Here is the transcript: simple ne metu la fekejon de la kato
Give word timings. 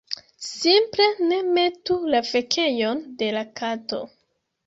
simple 0.43 1.05
ne 1.31 1.37
metu 1.57 1.97
la 2.15 2.23
fekejon 2.31 3.03
de 3.21 3.31
la 3.37 3.43
kato 3.61 4.01